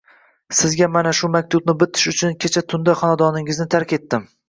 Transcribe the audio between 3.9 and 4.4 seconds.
etdim